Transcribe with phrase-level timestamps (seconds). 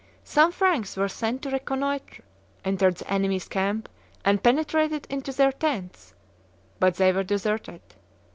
[0.23, 2.23] Some Franks were sent to reconnoitre,
[2.65, 3.87] entered the enemy's camp,
[4.25, 6.15] and penetrated into their tents;
[6.79, 7.83] but they were deserted.